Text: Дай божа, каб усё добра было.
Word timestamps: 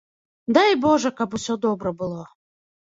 Дай 0.59 0.71
божа, 0.87 1.13
каб 1.21 1.39
усё 1.41 1.61
добра 1.69 1.97
было. 2.03 2.21